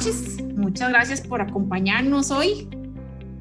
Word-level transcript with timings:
noches. 0.00 0.42
Muchas 0.54 0.88
gracias 0.90 1.20
por 1.20 1.42
acompañarnos 1.42 2.30
hoy. 2.30 2.68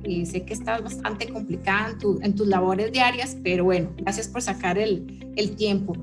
Y 0.04 0.26
sé 0.26 0.44
que 0.44 0.54
estás 0.54 0.84
bastante 0.84 1.30
complicada 1.30 1.96
en, 2.22 2.36
tus 2.36 2.48
labores 2.48 2.92
diarias, 2.92 3.38
pero 3.44 3.66
bueno, 3.66 3.92
gracias 3.98 4.28
por 4.28 4.42
sacar 4.42 4.78
el, 4.78 5.32
el 5.36 5.56
tiempo. 5.56 5.96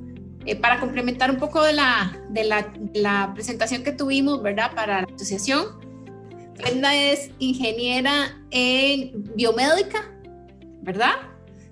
Eh, 0.47 0.57
para 0.57 0.79
complementar 0.81 1.31
un 1.31 1.39
poco 1.39 1.63
de 1.63 1.73
la, 1.73 2.19
de 2.31 2.45
la, 2.45 2.73
la, 2.95 3.33
presentación 3.35 3.83
que 3.83 3.93
tuvimos, 3.93 4.43
¿verdad? 4.43 4.75
Para 4.75 5.03
la 5.03 5.09
asociación, 5.15 5.67
Brenda 6.57 6.95
es 6.95 7.31
ingeniera 7.39 8.41
en 8.51 9.25
biomédica, 9.35 10.11
¿verdad? 10.83 11.17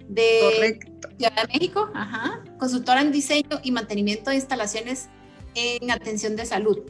De 0.09 0.41
Correcto. 0.43 1.09
Ciudad 1.17 1.37
de 1.37 1.53
México, 1.53 1.91
ajá. 1.95 2.43
Consultora 2.59 3.01
en 3.01 3.13
diseño 3.13 3.61
y 3.63 3.71
mantenimiento 3.71 4.31
de 4.31 4.37
instalaciones 4.37 5.09
en 5.55 5.91
atención 5.91 6.37
de 6.37 6.45
salud, 6.45 6.81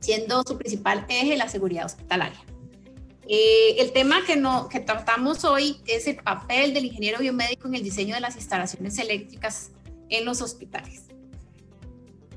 siendo 0.00 0.42
su 0.46 0.58
principal 0.58 1.06
eje 1.08 1.36
la 1.36 1.48
seguridad 1.48 1.86
hospitalaria. 1.86 2.40
Eh, 3.28 3.76
el 3.78 3.92
tema 3.92 4.24
que, 4.26 4.34
no, 4.34 4.68
que 4.68 4.80
tratamos 4.80 5.44
hoy 5.44 5.76
es 5.86 6.08
el 6.08 6.16
papel 6.16 6.74
del 6.74 6.86
ingeniero 6.86 7.20
biomédico 7.20 7.68
en 7.68 7.76
el 7.76 7.84
diseño 7.84 8.16
de 8.16 8.20
las 8.20 8.34
instalaciones 8.34 8.98
eléctricas 8.98 9.70
en 10.08 10.24
los 10.24 10.42
hospitales. 10.42 11.04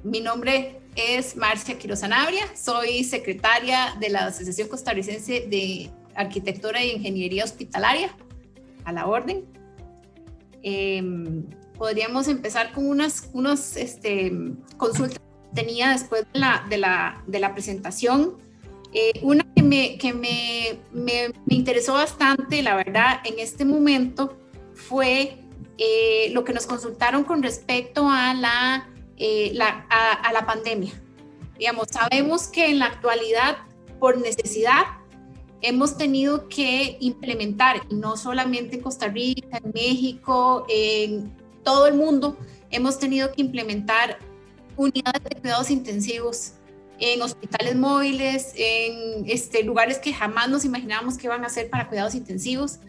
Mi 0.03 0.19
nombre 0.21 0.81
es 0.95 1.35
Marcia 1.35 1.79
Quiroz 1.79 1.99
Sanabria, 2.01 2.45
soy 2.55 3.03
secretaria 3.03 3.95
de 3.99 4.09
la 4.09 4.27
Asociación 4.27 4.67
Costarricense 4.67 5.47
de 5.49 5.89
Arquitectura 6.13 6.83
y 6.83 6.91
Ingeniería 6.91 7.43
Hospitalaria, 7.43 8.15
a 8.83 8.91
la 8.91 9.07
orden. 9.07 9.45
Em, 10.61 11.45
podríamos 11.77 12.27
empezar 12.27 12.71
con 12.71 12.87
unas, 12.87 13.29
unas 13.33 13.77
este, 13.77 14.31
consultas 14.77 15.19
tenía 15.53 15.89
después 15.91 16.25
de 16.33 16.39
la, 16.39 16.65
de 16.69 16.77
la, 16.77 17.23
de 17.27 17.39
la 17.39 17.53
presentación. 17.53 18.37
Eh, 18.93 19.19
una 19.23 19.43
que, 19.55 19.63
me, 19.63 19.97
que 19.97 20.13
me, 20.13 20.79
me, 20.91 21.29
me, 21.45 21.55
interesó 21.55 21.93
bastante, 21.93 22.61
la 22.61 22.75
verdad, 22.75 23.21
en 23.23 23.39
este 23.39 23.65
momento 23.65 24.37
fue 24.75 25.39
eh, 25.77 26.29
lo 26.31 26.43
que 26.43 26.53
nos 26.53 26.67
consultaron 26.67 27.23
con 27.23 27.41
respecto 27.41 28.07
a 28.07 28.33
la, 28.35 28.87
eh, 29.17 29.51
la 29.55 29.87
a, 29.89 30.11
a 30.13 30.33
la 30.33 30.45
pandemia. 30.45 30.93
Digamos, 31.57 31.87
sabemos 31.89 32.47
que 32.47 32.67
en 32.67 32.79
la 32.79 32.85
actualidad, 32.85 33.57
por 33.99 34.19
necesidad, 34.19 34.83
hemos 35.61 35.97
tenido 35.97 36.47
que 36.49 36.97
implementar, 36.99 37.81
y 37.89 37.95
no 37.95 38.15
solamente 38.17 38.75
en 38.75 38.81
Costa 38.81 39.07
Rica, 39.07 39.59
en 39.63 39.71
México, 39.73 40.65
en 40.69 41.35
todo 41.63 41.87
el 41.87 41.95
mundo, 41.95 42.37
hemos 42.69 42.99
tenido 42.99 43.31
que 43.31 43.41
implementar 43.41 44.19
unidades 44.77 45.23
de 45.23 45.35
cuidados 45.41 45.69
intensivos 45.69 46.53
en 46.99 47.21
hospitales 47.21 47.75
móviles, 47.75 48.53
en 48.55 49.29
este, 49.29 49.63
lugares 49.63 49.97
que 49.97 50.13
jamás 50.13 50.49
nos 50.49 50.63
imaginábamos 50.65 51.17
que 51.17 51.27
iban 51.27 51.43
a 51.43 51.49
ser 51.49 51.69
para 51.69 51.87
cuidados 51.87 52.15
intensivos. 52.15 52.79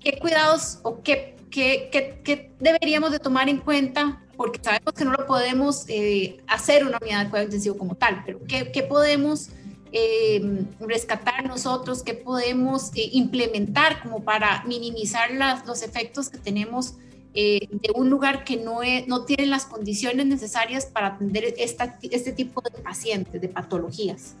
¿Qué 0.00 0.18
cuidados 0.18 0.80
o 0.82 1.02
qué, 1.02 1.36
qué, 1.50 1.88
qué, 2.24 2.52
deberíamos 2.58 3.12
de 3.12 3.18
tomar 3.18 3.48
en 3.48 3.58
cuenta? 3.58 4.20
Porque 4.36 4.60
sabemos 4.62 4.94
que 4.94 5.04
no 5.04 5.12
lo 5.12 5.26
podemos 5.26 5.84
eh, 5.88 6.38
hacer 6.48 6.84
una 6.84 6.98
unidad 7.00 7.24
de 7.24 7.30
cuidado 7.30 7.44
intensivo 7.44 7.78
como 7.78 7.94
tal, 7.94 8.22
pero 8.24 8.40
¿qué, 8.48 8.72
qué 8.72 8.82
podemos 8.82 9.50
eh, 9.92 10.64
rescatar 10.80 11.46
nosotros, 11.46 12.02
qué 12.02 12.14
podemos 12.14 12.90
eh, 12.94 13.10
implementar 13.12 14.02
como 14.02 14.24
para 14.24 14.64
minimizar 14.64 15.30
las, 15.32 15.66
los 15.66 15.82
efectos 15.82 16.30
que 16.30 16.38
tenemos 16.38 16.94
eh, 17.34 17.68
de 17.70 17.90
un 17.94 18.10
lugar 18.10 18.44
que 18.44 18.56
no, 18.56 18.80
no 19.06 19.24
tiene 19.24 19.46
las 19.46 19.66
condiciones 19.66 20.26
necesarias 20.26 20.86
para 20.86 21.08
atender 21.08 21.54
esta, 21.58 21.98
este 22.02 22.32
tipo 22.32 22.60
de 22.60 22.70
pacientes, 22.82 23.40
de 23.40 23.48
patologías. 23.48 24.34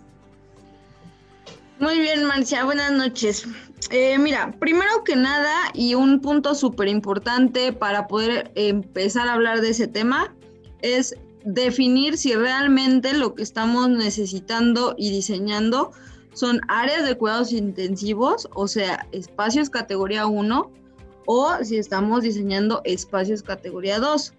Muy 1.78 1.98
bien, 1.98 2.24
Marcia, 2.24 2.64
buenas 2.64 2.92
noches. 2.92 3.46
mira, 4.18 4.54
primero 4.60 5.02
que 5.04 5.16
nada, 5.16 5.52
y 5.74 5.94
un 5.94 6.20
punto 6.20 6.54
súper 6.54 6.88
importante 6.88 7.72
para 7.72 8.06
poder 8.06 8.52
empezar 8.54 9.26
a 9.28 9.32
hablar 9.32 9.60
de 9.60 9.70
ese 9.70 9.88
tema, 9.88 10.32
es 10.80 11.16
definir 11.44 12.16
si 12.16 12.34
realmente 12.34 13.14
lo 13.14 13.34
que 13.34 13.42
estamos 13.42 13.88
necesitando 13.88 14.94
y 14.96 15.10
diseñando 15.10 15.92
son 16.34 16.60
áreas 16.68 17.04
de 17.04 17.16
cuidados 17.16 17.52
intensivos, 17.52 18.48
o 18.54 18.68
sea, 18.68 19.06
espacios 19.12 19.70
categoría 19.70 20.26
1, 20.26 20.70
o 21.26 21.52
si 21.62 21.76
estamos 21.76 22.22
diseñando 22.22 22.80
espacios 22.84 23.42
categoría 23.42 23.98
2. 23.98 24.34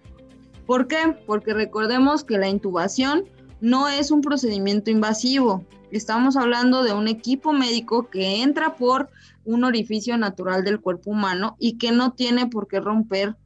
¿Por 0.66 0.86
qué? 0.86 1.16
Porque 1.26 1.54
recordemos 1.54 2.24
que 2.24 2.38
la 2.38 2.48
intubación 2.48 3.24
no 3.60 3.88
es 3.88 4.10
un 4.10 4.20
procedimiento 4.20 4.90
invasivo. 4.90 5.64
Estamos 5.90 6.36
hablando 6.36 6.82
de 6.82 6.92
un 6.92 7.08
equipo 7.08 7.52
médico 7.52 8.08
que 8.10 8.42
entra 8.42 8.76
por 8.76 9.10
un 9.44 9.64
orificio 9.64 10.16
natural 10.18 10.64
del 10.64 10.80
cuerpo 10.80 11.10
humano 11.10 11.56
y 11.58 11.78
que 11.78 11.92
no 11.92 12.12
tiene 12.12 12.46
por 12.46 12.66
qué 12.66 12.80
romper 12.80 13.36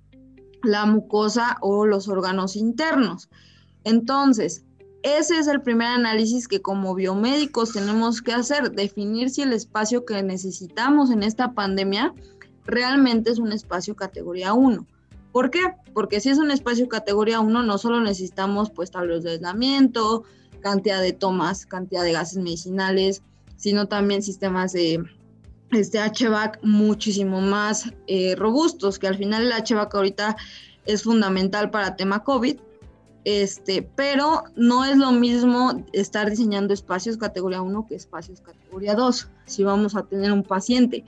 la 0.62 0.86
mucosa 0.86 1.56
o 1.60 1.86
los 1.86 2.08
órganos 2.08 2.56
internos. 2.56 3.28
Entonces, 3.84 4.64
ese 5.02 5.38
es 5.38 5.46
el 5.46 5.62
primer 5.62 5.88
análisis 5.88 6.48
que 6.48 6.60
como 6.60 6.94
biomédicos 6.94 7.72
tenemos 7.72 8.20
que 8.20 8.32
hacer, 8.32 8.72
definir 8.72 9.30
si 9.30 9.42
el 9.42 9.52
espacio 9.52 10.04
que 10.04 10.22
necesitamos 10.22 11.10
en 11.10 11.22
esta 11.22 11.52
pandemia 11.52 12.12
realmente 12.68 13.30
es 13.30 13.38
un 13.38 13.50
espacio 13.50 13.96
categoría 13.96 14.52
1. 14.52 14.86
¿Por 15.32 15.50
qué? 15.50 15.60
Porque 15.94 16.20
si 16.20 16.30
es 16.30 16.38
un 16.38 16.50
espacio 16.50 16.88
categoría 16.88 17.40
1, 17.40 17.62
no 17.62 17.78
solo 17.78 18.00
necesitamos 18.00 18.70
pues 18.70 18.90
tableros 18.90 19.24
de 19.24 19.32
aislamiento, 19.32 20.24
cantidad 20.60 21.00
de 21.00 21.12
tomas, 21.12 21.66
cantidad 21.66 22.02
de 22.02 22.12
gases 22.12 22.38
medicinales, 22.38 23.22
sino 23.56 23.86
también 23.86 24.22
sistemas 24.22 24.72
de 24.72 25.02
este 25.72 25.98
HVAC 25.98 26.60
muchísimo 26.62 27.40
más 27.40 27.90
eh, 28.06 28.34
robustos, 28.36 28.98
que 28.98 29.08
al 29.08 29.16
final 29.16 29.50
el 29.50 29.52
HVAC 29.52 29.94
ahorita 29.94 30.36
es 30.86 31.02
fundamental 31.02 31.70
para 31.70 31.96
tema 31.96 32.22
COVID, 32.22 32.58
este, 33.24 33.82
pero 33.82 34.44
no 34.56 34.84
es 34.84 34.96
lo 34.96 35.12
mismo 35.12 35.84
estar 35.92 36.30
diseñando 36.30 36.72
espacios 36.72 37.16
categoría 37.18 37.60
1 37.60 37.86
que 37.86 37.94
espacios 37.94 38.40
categoría 38.40 38.94
2. 38.94 39.28
Si 39.44 39.64
vamos 39.64 39.96
a 39.96 40.02
tener 40.04 40.32
un 40.32 40.42
paciente 40.42 41.04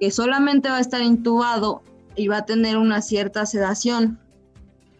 que 0.00 0.10
solamente 0.10 0.68
va 0.68 0.78
a 0.78 0.80
estar 0.80 1.02
intubado 1.02 1.82
y 2.16 2.28
va 2.28 2.38
a 2.38 2.46
tener 2.46 2.76
una 2.76 3.02
cierta 3.02 3.46
sedación 3.46 4.18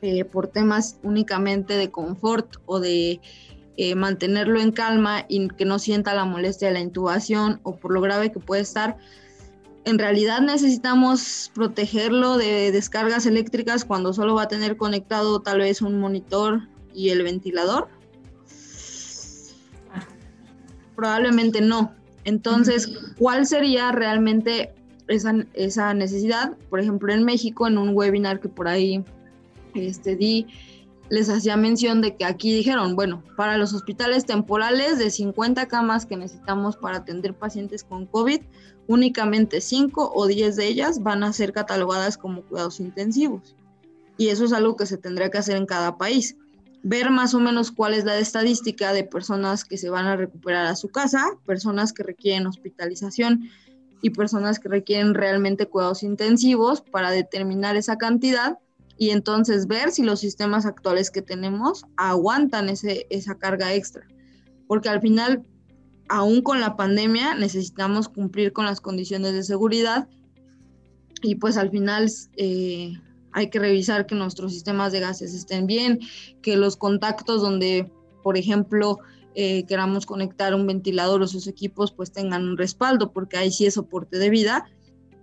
eh, 0.03 0.25
por 0.25 0.49
temas 0.49 0.99
únicamente 1.03 1.77
de 1.77 1.91
confort 1.91 2.56
o 2.66 2.81
de 2.81 3.21
eh, 3.77 3.94
mantenerlo 3.94 4.60
en 4.60 4.71
calma 4.71 5.25
y 5.28 5.49
que 5.49 5.65
no 5.65 5.78
sienta 5.78 6.15
la 6.15 6.25
molestia 6.25 6.69
de 6.69 6.75
la 6.75 6.81
intubación 6.81 7.60
o 7.62 7.77
por 7.77 7.93
lo 7.93 8.00
grave 8.00 8.31
que 8.31 8.38
puede 8.38 8.62
estar, 8.62 8.97
en 9.84 9.99
realidad 9.99 10.41
necesitamos 10.41 11.50
protegerlo 11.55 12.37
de 12.37 12.72
descargas 12.72 13.26
eléctricas 13.26 13.84
cuando 13.84 14.12
solo 14.12 14.34
va 14.34 14.44
a 14.44 14.49
tener 14.49 14.76
conectado 14.76 15.41
tal 15.41 15.59
vez 15.59 15.82
un 15.82 15.99
monitor 15.99 16.69
y 16.94 17.11
el 17.11 17.22
ventilador. 17.22 17.88
Probablemente 20.97 21.61
no. 21.61 21.93
Entonces, 22.25 22.88
¿cuál 23.19 23.47
sería 23.47 23.93
realmente 23.93 24.72
esa, 25.09 25.34
esa, 25.54 25.94
necesidad? 25.94 26.56
Por 26.70 26.81
ejemplo, 26.81 27.12
en 27.12 27.25
México, 27.25 27.66
en 27.66 27.78
un 27.78 27.91
webinar 27.94 28.41
que 28.41 28.48
por 28.48 28.69
ahí 28.69 29.04
este, 29.75 30.16
di, 30.16 30.47
les 31.10 31.28
hacía 31.28 31.56
mención 31.56 32.00
de 32.00 32.16
que 32.16 32.25
aquí 32.25 32.54
dijeron, 32.54 32.97
bueno, 32.97 33.22
para 33.37 33.59
los 33.59 33.72
hospitales 33.75 34.25
temporales 34.25 34.98
de 34.98 35.10
50 35.10 35.66
camas 35.66 36.06
que 36.06 36.16
necesitamos 36.16 36.76
para 36.76 36.98
atender 36.98 37.34
pacientes 37.34 37.84
con 37.84 38.06
COVID, 38.06 38.41
únicamente 38.87 39.60
5 39.60 40.12
o 40.14 40.26
10 40.26 40.56
de 40.56 40.66
ellas 40.66 41.03
van 41.03 41.22
a 41.22 41.32
ser 41.32 41.53
catalogadas 41.53 42.16
como 42.16 42.43
cuidados 42.43 42.81
intensivos. 42.81 43.56
Y 44.16 44.28
eso 44.28 44.44
es 44.44 44.53
algo 44.53 44.76
que 44.76 44.87
se 44.87 44.97
tendría 44.97 45.31
que 45.31 45.38
hacer 45.38 45.56
en 45.56 45.66
cada 45.66 45.98
país. 45.98 46.37
Ver 46.82 47.10
más 47.10 47.34
o 47.34 47.40
menos 47.40 47.70
cuál 47.70 47.94
es 47.94 48.05
la 48.05 48.19
estadística 48.19 48.93
de 48.93 49.05
personas 49.05 49.64
que 49.64 49.78
se 49.78 49.90
van 49.90 50.06
a 50.06 50.17
recuperar 50.17 50.67
a 50.67 50.76
su 50.76 50.88
casa, 50.88 51.31
personas 51.46 51.93
que 51.93 52.02
requieren 52.02 52.46
hospitalización 52.46 53.49
y 54.04 54.10
personas 54.10 54.58
que 54.58 54.68
requieren 54.68 55.14
realmente 55.14 55.64
cuidados 55.64 56.02
intensivos 56.02 56.82
para 56.82 57.10
determinar 57.10 57.74
esa 57.76 57.96
cantidad 57.96 58.58
y 58.98 59.10
entonces 59.10 59.66
ver 59.66 59.92
si 59.92 60.02
los 60.02 60.20
sistemas 60.20 60.66
actuales 60.66 61.10
que 61.10 61.22
tenemos 61.22 61.86
aguantan 61.96 62.68
ese, 62.68 63.06
esa 63.08 63.38
carga 63.38 63.72
extra. 63.72 64.06
Porque 64.68 64.90
al 64.90 65.00
final 65.00 65.42
aún 66.10 66.42
con 66.42 66.60
la 66.60 66.76
pandemia 66.76 67.34
necesitamos 67.34 68.10
cumplir 68.10 68.52
con 68.52 68.66
las 68.66 68.82
condiciones 68.82 69.32
de 69.32 69.42
seguridad 69.42 70.06
y 71.22 71.36
pues 71.36 71.56
al 71.56 71.70
final 71.70 72.12
eh, 72.36 72.92
hay 73.32 73.48
que 73.48 73.58
revisar 73.58 74.04
que 74.04 74.14
nuestros 74.14 74.52
sistemas 74.52 74.92
de 74.92 75.00
gases 75.00 75.32
estén 75.32 75.66
bien, 75.66 76.00
que 76.42 76.58
los 76.58 76.76
contactos 76.76 77.40
donde, 77.40 77.90
por 78.22 78.36
ejemplo, 78.36 78.98
eh, 79.34 79.64
queramos 79.66 80.06
conectar 80.06 80.54
un 80.54 80.66
ventilador 80.66 81.22
o 81.22 81.26
sus 81.26 81.46
equipos 81.46 81.92
pues 81.92 82.12
tengan 82.12 82.42
un 82.48 82.56
respaldo, 82.56 83.12
porque 83.12 83.36
ahí 83.36 83.50
sí 83.50 83.66
es 83.66 83.75
soporte 83.75 84.19
de 84.19 84.31
vida, 84.31 84.66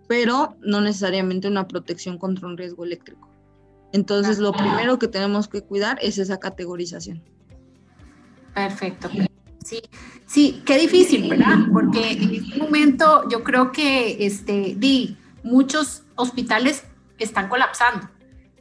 pero 0.07 0.55
no 0.61 0.81
necesariamente 0.81 1.47
una 1.47 1.67
protección 1.67 2.17
contra 2.17 2.47
un 2.47 2.57
riesgo 2.57 2.83
eléctrico. 2.83 3.29
Entonces, 3.93 4.39
lo 4.39 4.53
primero 4.53 4.97
que 4.99 5.07
tenemos 5.07 5.47
que 5.47 5.61
cuidar 5.61 5.97
es 6.01 6.17
esa 6.17 6.37
categorización. 6.37 7.21
Perfecto. 8.53 9.09
Sí, 9.63 9.81
sí, 10.25 10.61
qué 10.65 10.77
difícil, 10.77 11.29
¿verdad? 11.29 11.59
Porque 11.71 12.11
en 12.11 12.35
este 12.35 12.57
momento 12.57 13.27
yo 13.29 13.43
creo 13.43 13.71
que 13.71 14.25
este, 14.25 14.75
di, 14.77 15.17
muchos 15.43 16.03
hospitales 16.15 16.83
están 17.17 17.49
colapsando. 17.49 18.09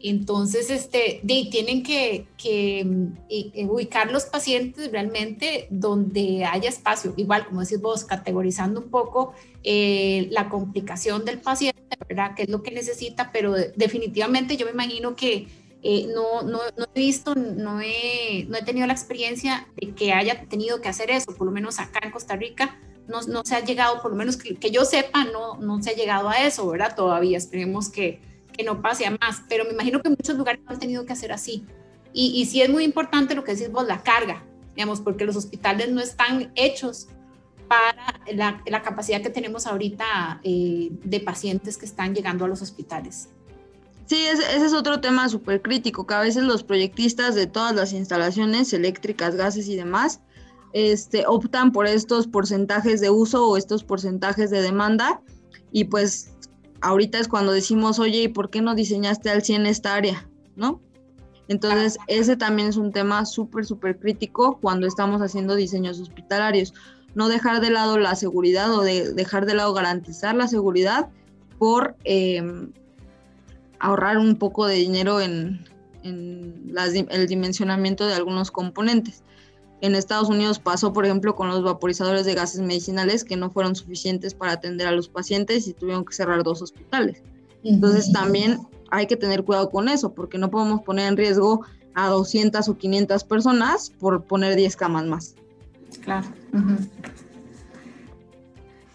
Entonces, 0.03 0.71
este, 0.71 1.21
de, 1.23 1.49
tienen 1.51 1.83
que, 1.83 2.27
que 2.39 2.85
mm, 2.85 3.69
ubicar 3.69 4.11
los 4.11 4.25
pacientes 4.25 4.91
realmente 4.91 5.67
donde 5.71 6.45
haya 6.45 6.69
espacio. 6.69 7.13
Igual, 7.17 7.47
como 7.47 7.61
decís 7.61 7.81
vos, 7.81 8.05
categorizando 8.05 8.81
un 8.81 8.89
poco 8.89 9.35
eh, 9.63 10.29
la 10.31 10.49
complicación 10.49 11.25
del 11.25 11.41
paciente, 11.41 11.83
¿verdad? 12.09 12.33
¿Qué 12.35 12.45
es 12.45 12.49
lo 12.49 12.63
que 12.63 12.71
necesita? 12.71 13.31
Pero 13.31 13.53
definitivamente 13.77 14.57
yo 14.57 14.65
me 14.65 14.73
imagino 14.73 15.17
que 15.17 15.49
eh, 15.83 16.07
no, 16.15 16.43
no, 16.43 16.61
no, 16.77 16.87
he 16.95 17.01
visto, 17.01 17.35
no 17.35 17.81
he, 17.81 18.47
no 18.49 18.57
he 18.57 18.63
tenido 18.63 18.87
la 18.87 18.93
experiencia 18.93 19.69
de 19.77 19.95
que 19.95 20.13
haya 20.13 20.47
tenido 20.47 20.81
que 20.81 20.89
hacer 20.89 21.11
eso, 21.11 21.35
por 21.37 21.47
lo 21.47 21.53
menos 21.53 21.79
acá 21.79 22.01
en 22.03 22.11
Costa 22.11 22.37
Rica. 22.37 22.79
No, 23.07 23.23
no 23.23 23.45
se 23.45 23.57
ha 23.57 23.65
llegado, 23.65 24.01
por 24.01 24.13
lo 24.13 24.17
menos 24.17 24.37
que, 24.37 24.55
que 24.55 24.71
yo 24.71 24.85
sepa, 24.85 25.25
no, 25.25 25.57
no 25.57 25.83
se 25.83 25.91
ha 25.91 25.95
llegado 25.95 26.29
a 26.29 26.47
eso, 26.47 26.67
¿verdad? 26.69 26.95
Todavía 26.95 27.37
esperemos 27.37 27.89
que, 27.89 28.21
que 28.53 28.65
no 28.65 28.83
pase 28.83 29.07
a 29.07 29.11
más, 29.11 29.43
pero 29.49 29.65
me 29.65 29.73
imagino 29.73 30.01
que 30.03 30.11
muchos 30.11 30.37
lugares 30.37 30.61
han 30.67 30.79
tenido 30.79 31.07
que 31.07 31.13
hacer 31.13 31.33
así. 31.33 31.65
Y, 32.13 32.41
y 32.41 32.47
sí 32.47 32.61
es 32.63 32.69
muy 32.69 32.85
importante 32.85 33.35
lo 33.35 33.45
que 33.45 33.55
decís 33.55 33.71
vos, 33.71 33.87
la 33.87 34.03
carga, 34.03 34.43
digamos, 34.75 35.01
porque 35.01 35.25
los 35.25 35.37
hospitales 35.37 35.91
no 35.91 36.01
están 36.01 36.53
hechos 36.55 37.09
para 37.71 38.21
la, 38.67 38.83
capacidad 38.83 39.23
que 39.23 39.31
tenemos 39.31 39.65
ahorita 39.69 40.41
eh, 40.43 40.89
de 41.05 41.21
pacientes 41.21 41.79
que 41.79 41.87
están 41.87 42.17
llegando 42.17 42.45
a 42.45 42.49
los 42.49 42.63
hospitales. 42.63 43.29
Sí, 44.07 44.27
ese, 44.27 44.57
es 44.57 44.73
otro 44.73 45.01
tema 45.01 45.29
súper 45.29 45.63
crítico, 45.63 46.05
que 46.05 46.15
a 46.15 46.21
veces 46.21 46.43
los 46.43 46.65
proyectistas 46.65 47.37
de 47.37 47.47
todas 47.47 47.73
las 47.77 47.93
instalaciones 47.93 48.73
eléctricas, 48.73 49.37
gases 49.37 49.69
y 49.69 49.77
demás, 49.77 50.21
este, 50.73 51.25
optan 51.29 51.71
por 51.71 51.87
estos 51.87 52.27
porcentajes 52.27 53.01
de 53.01 53.11
uso 53.11 53.47
o 53.47 53.57
estos 53.57 53.85
porcentajes 53.85 54.51
de 54.51 54.63
demanda 54.63 55.21
y 55.71 55.85
pues 55.85 56.33
ahorita 56.81 57.19
es 57.19 57.29
cuando 57.29 57.53
decimos, 57.53 57.99
oye, 57.99 58.23
¿y 58.23 58.29
por 58.29 58.51
qué 58.51 58.61
no 58.61 58.75
diseñaste 58.75 59.31
al 59.31 59.43
100 59.43 59.67
esta 59.67 59.95
área? 59.95 60.29
¿No? 60.57 60.81
Entonces, 61.49 61.99
ese 62.07 62.37
también 62.37 62.69
es 62.69 62.77
un 62.77 62.93
tema 62.93 63.27
súper, 63.27 63.67
súper 63.67 63.99
crítico 63.99 64.59
cuando 64.61 64.87
estamos 64.87 65.21
haciendo 65.21 65.57
diseños 65.57 65.99
hospitalarios. 65.99 66.75
No 67.15 67.29
dejar 67.29 67.61
de 67.61 67.71
lado 67.71 67.99
la 67.99 68.15
seguridad 68.15 68.73
o 68.73 68.83
de 68.83 69.13
dejar 69.13 69.47
de 69.47 69.55
lado 69.55 69.75
garantizar 69.75 70.37
la 70.37 70.47
seguridad 70.47 71.09
por 71.59 71.97
em, 72.05 72.71
ahorrar 73.81 74.19
un 74.19 74.37
poco 74.37 74.67
de 74.67 74.77
dinero 74.77 75.21
en, 75.21 75.65
en 76.05 76.73
el 77.11 77.27
dimensionamiento 77.27 78.07
de 78.07 78.15
algunos 78.15 78.53
componentes. 78.53 79.25
En 79.81 79.95
Estados 79.95 80.29
Unidos 80.29 80.59
pasó, 80.59 80.93
por 80.93 81.07
ejemplo, 81.07 81.35
con 81.35 81.49
los 81.49 81.63
vaporizadores 81.63 82.27
de 82.27 82.35
gases 82.35 82.61
medicinales 82.61 83.25
que 83.25 83.37
no 83.37 83.51
fueron 83.51 83.75
suficientes 83.75 84.35
para 84.35 84.53
atender 84.53 84.87
a 84.87 84.93
los 84.93 85.09
pacientes 85.09 85.67
y 85.67 85.73
tuvieron 85.73 86.05
que 86.05 86.13
cerrar 86.13 86.43
dos 86.43 86.61
hospitales. 86.61 87.23
Entonces 87.65 88.13
también 88.13 88.59
hay 88.91 89.07
que 89.07 89.17
tener 89.17 89.45
cuidado 89.45 89.71
con 89.71 89.89
eso, 89.89 90.13
porque 90.13 90.39
no 90.39 90.51
podemos 90.51 90.83
poner 90.83 91.09
en 91.09 91.17
riesgo 91.17 91.65
a 91.95 92.09
200 92.09 92.69
o 92.69 92.77
500 92.77 93.25
personas 93.25 93.91
por 93.99 94.25
poner 94.25 94.57
10 94.57 94.77
camas 94.77 95.07
más. 95.07 95.35
Claro. 96.03 96.27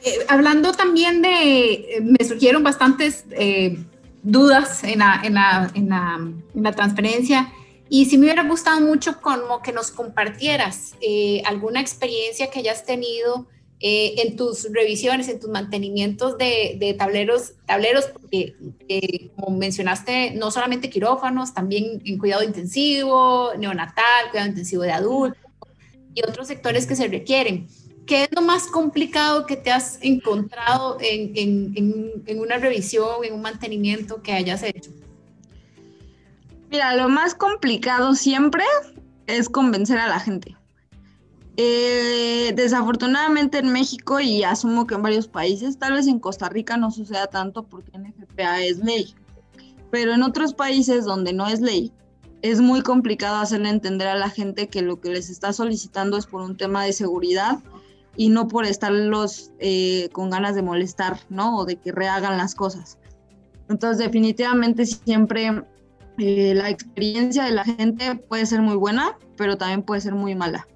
Eh, 0.01 0.17
hablando 0.27 0.71
también 0.71 1.21
de, 1.21 1.73
eh, 1.73 2.01
me 2.01 2.23
surgieron 2.25 2.63
bastantes 2.63 3.25
eh, 3.31 3.83
dudas 4.23 4.83
en 4.83 4.99
la, 4.99 5.21
en, 5.23 5.33
la, 5.33 5.71
en, 5.73 5.89
la, 5.89 6.15
en 6.55 6.63
la 6.63 6.71
transferencia 6.73 7.51
y 7.89 8.05
si 8.05 8.17
me 8.17 8.25
hubiera 8.25 8.43
gustado 8.43 8.81
mucho 8.81 9.21
como 9.21 9.61
que 9.61 9.71
nos 9.71 9.91
compartieras 9.91 10.93
eh, 11.01 11.41
alguna 11.45 11.81
experiencia 11.81 12.49
que 12.49 12.59
hayas 12.59 12.85
tenido 12.85 13.47
eh, 13.79 14.21
en 14.25 14.35
tus 14.35 14.71
revisiones, 14.71 15.27
en 15.27 15.39
tus 15.39 15.49
mantenimientos 15.49 16.37
de, 16.37 16.77
de 16.79 16.93
tableros, 16.93 17.53
tableros, 17.65 18.05
porque 18.05 18.55
eh, 18.87 19.29
como 19.35 19.57
mencionaste, 19.57 20.31
no 20.31 20.49
solamente 20.49 20.89
quirófanos, 20.89 21.53
también 21.53 22.01
en 22.05 22.17
cuidado 22.17 22.41
intensivo, 22.41 23.51
neonatal, 23.57 24.31
cuidado 24.31 24.49
intensivo 24.49 24.83
de 24.83 24.91
adultos 24.91 25.43
y 26.15 26.21
otros 26.23 26.47
sectores 26.47 26.87
que 26.87 26.95
se 26.95 27.07
requieren. 27.07 27.67
¿Qué 28.07 28.23
es 28.23 28.29
lo 28.31 28.41
más 28.41 28.67
complicado 28.67 29.45
que 29.45 29.57
te 29.57 29.71
has 29.71 29.99
encontrado 30.01 30.97
en, 31.01 31.33
en, 31.35 32.23
en 32.25 32.39
una 32.39 32.57
revisión, 32.57 33.23
en 33.23 33.33
un 33.33 33.41
mantenimiento 33.41 34.21
que 34.23 34.31
hayas 34.31 34.63
hecho? 34.63 34.91
Mira, 36.75 36.93
lo 36.93 37.07
más 37.07 37.33
complicado 37.35 38.15
siempre 38.15 38.65
es 39.27 39.47
convencer 39.47 39.97
a 39.97 40.09
la 40.09 40.19
gente. 40.19 40.57
Eh, 41.55 42.51
desafortunadamente 42.53 43.59
en 43.59 43.71
México 43.71 44.19
y 44.19 44.43
asumo 44.43 44.85
que 44.85 44.95
en 44.95 45.01
varios 45.01 45.29
países, 45.29 45.79
tal 45.79 45.93
vez 45.93 46.05
en 46.07 46.19
Costa 46.19 46.49
Rica 46.49 46.75
no 46.75 46.91
suceda 46.91 47.27
tanto 47.27 47.63
porque 47.63 47.97
NFPA 47.97 48.63
es 48.63 48.79
ley, 48.79 49.15
pero 49.89 50.11
en 50.11 50.21
otros 50.21 50.53
países 50.53 51.05
donde 51.05 51.31
no 51.31 51.47
es 51.47 51.61
ley, 51.61 51.93
es 52.41 52.59
muy 52.59 52.81
complicado 52.81 53.37
hacerle 53.37 53.69
entender 53.69 54.09
a 54.09 54.15
la 54.15 54.29
gente 54.29 54.67
que 54.67 54.81
lo 54.81 54.99
que 54.99 55.11
les 55.11 55.29
está 55.29 55.53
solicitando 55.53 56.17
es 56.17 56.25
por 56.25 56.41
un 56.41 56.57
tema 56.57 56.83
de 56.83 56.91
seguridad 56.91 57.59
y 58.17 58.27
no 58.27 58.49
por 58.49 58.65
estarlos 58.65 59.53
eh, 59.59 60.09
con 60.11 60.29
ganas 60.29 60.55
de 60.55 60.61
molestar, 60.61 61.21
¿no? 61.29 61.57
O 61.57 61.63
de 61.63 61.77
que 61.77 61.93
rehagan 61.93 62.37
las 62.37 62.53
cosas. 62.53 62.97
Entonces, 63.69 63.97
definitivamente 63.97 64.85
siempre 64.85 65.63
eh, 66.17 66.53
la 66.55 66.69
experiencia 66.69 67.45
de 67.45 67.51
la 67.51 67.63
gente 67.63 68.15
puede 68.15 68.45
ser 68.45 68.61
muy 68.61 68.75
buena, 68.75 69.17
pero 69.37 69.57
también 69.57 69.83
puede 69.83 70.01
ser 70.01 70.15
muy 70.15 70.35
mala. 70.35 70.67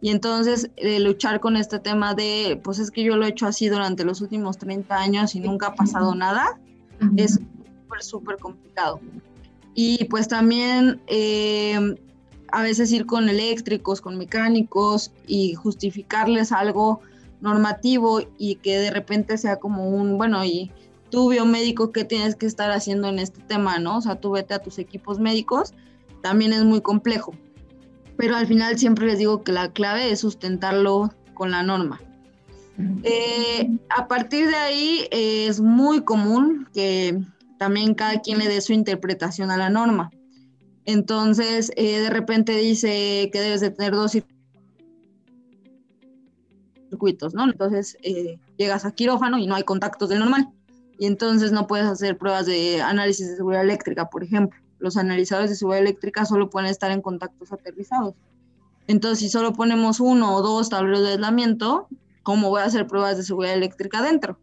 Y 0.00 0.10
entonces 0.10 0.70
luchar 1.00 1.40
con 1.40 1.56
este 1.56 1.78
tema 1.78 2.14
de, 2.14 2.60
pues 2.62 2.78
es 2.78 2.90
que 2.90 3.02
yo 3.02 3.16
lo 3.16 3.24
he 3.24 3.30
hecho 3.30 3.46
así 3.46 3.68
durante 3.68 4.04
los 4.04 4.20
últimos 4.20 4.58
30 4.58 4.94
años 4.94 5.34
y 5.34 5.40
nunca 5.40 5.68
ha 5.68 5.74
pasado 5.74 6.14
nada, 6.14 6.60
es 7.16 7.34
súper, 7.34 8.02
súper 8.02 8.36
complicado. 8.36 9.00
Y 9.74 10.04
pues 10.04 10.28
también 10.28 11.00
eh, 11.06 11.96
a 12.52 12.62
veces 12.62 12.92
ir 12.92 13.06
con 13.06 13.28
eléctricos, 13.28 14.00
con 14.00 14.16
mecánicos 14.16 15.12
y 15.26 15.54
justificarles 15.54 16.52
algo 16.52 17.00
normativo 17.40 18.20
y 18.38 18.56
que 18.56 18.78
de 18.78 18.90
repente 18.90 19.36
sea 19.38 19.56
como 19.56 19.88
un, 19.88 20.18
bueno, 20.18 20.44
y 20.44 20.70
tú 21.10 21.30
biomédico, 21.30 21.92
¿qué 21.92 22.04
tienes 22.04 22.36
que 22.36 22.46
estar 22.46 22.70
haciendo 22.70 23.08
en 23.08 23.18
este 23.18 23.40
tema, 23.42 23.78
no? 23.78 23.98
O 23.98 24.00
sea, 24.00 24.20
tú 24.20 24.32
vete 24.32 24.54
a 24.54 24.58
tus 24.58 24.78
equipos 24.78 25.18
médicos, 25.18 25.74
también 26.22 26.52
es 26.52 26.64
muy 26.64 26.80
complejo. 26.80 27.34
Pero 28.16 28.36
al 28.36 28.46
final 28.46 28.78
siempre 28.78 29.06
les 29.06 29.18
digo 29.18 29.42
que 29.42 29.52
la 29.52 29.72
clave 29.72 30.10
es 30.10 30.20
sustentarlo 30.20 31.12
con 31.34 31.50
la 31.50 31.62
norma. 31.62 32.00
Eh, 33.04 33.70
a 33.96 34.06
partir 34.06 34.48
de 34.48 34.56
ahí 34.56 35.08
es 35.10 35.60
muy 35.60 36.02
común 36.02 36.68
que 36.74 37.18
también 37.58 37.94
cada 37.94 38.20
quien 38.20 38.38
le 38.38 38.48
dé 38.48 38.60
su 38.60 38.72
interpretación 38.72 39.50
a 39.50 39.56
la 39.56 39.70
norma. 39.70 40.10
Entonces, 40.84 41.72
eh, 41.76 42.00
de 42.00 42.10
repente 42.10 42.56
dice 42.56 43.30
que 43.32 43.40
debes 43.40 43.60
de 43.60 43.70
tener 43.70 43.92
dos 43.92 44.16
circuitos, 46.90 47.34
¿no? 47.34 47.44
Entonces, 47.44 47.96
eh, 48.02 48.38
llegas 48.56 48.84
a 48.84 48.92
quirófano 48.92 49.38
y 49.38 49.46
no 49.46 49.54
hay 49.54 49.64
contactos 49.64 50.08
del 50.08 50.20
normal 50.20 50.52
y 50.98 51.06
entonces 51.06 51.52
no 51.52 51.66
puedes 51.66 51.86
hacer 51.86 52.16
pruebas 52.16 52.46
de 52.46 52.80
análisis 52.80 53.28
de 53.28 53.36
seguridad 53.36 53.62
eléctrica, 53.62 54.08
por 54.08 54.24
ejemplo. 54.24 54.58
Los 54.78 54.96
analizadores 54.96 55.50
de 55.50 55.56
seguridad 55.56 55.82
eléctrica 55.82 56.24
solo 56.24 56.50
pueden 56.50 56.70
estar 56.70 56.90
en 56.90 57.02
contactos 57.02 57.52
aterrizados. 57.52 58.14
Entonces, 58.86 59.18
si 59.18 59.28
solo 59.28 59.52
ponemos 59.52 60.00
uno 60.00 60.34
o 60.34 60.42
dos 60.42 60.68
tableros 60.68 61.02
de 61.02 61.12
aislamiento, 61.12 61.88
¿cómo 62.22 62.50
voy 62.50 62.60
a 62.60 62.64
hacer 62.64 62.86
pruebas 62.86 63.16
de 63.16 63.24
seguridad 63.24 63.54
eléctrica 63.54 64.00
dentro? 64.02 64.38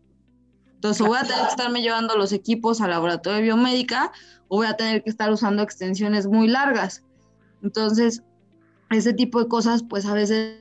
Entonces, 0.75 1.05
voy 1.05 1.17
a 1.17 1.23
tener 1.23 1.43
que 1.43 1.49
estarme 1.49 1.81
llevando 1.81 2.17
los 2.17 2.33
equipos 2.33 2.81
al 2.81 2.89
laboratorio 2.89 3.37
de 3.37 3.43
biomédica 3.43 4.11
o 4.47 4.57
voy 4.57 4.67
a 4.67 4.75
tener 4.75 5.03
que 5.03 5.09
estar 5.09 5.31
usando 5.31 5.63
extensiones 5.63 6.27
muy 6.27 6.47
largas. 6.47 7.03
Entonces, 7.61 8.21
ese 8.89 9.13
tipo 9.13 9.41
de 9.41 9.47
cosas, 9.47 9.83
pues 9.83 10.05
a 10.05 10.13
veces, 10.13 10.59